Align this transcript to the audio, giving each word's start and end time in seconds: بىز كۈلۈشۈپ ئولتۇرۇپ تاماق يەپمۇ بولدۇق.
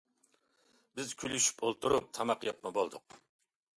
بىز 0.99 1.13
كۈلۈشۈپ 1.23 1.61
ئولتۇرۇپ 1.67 2.09
تاماق 2.19 2.49
يەپمۇ 2.51 2.73
بولدۇق. 2.79 3.19